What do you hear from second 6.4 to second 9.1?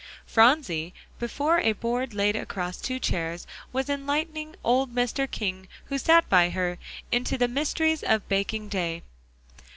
her, into the mysteries of baking day.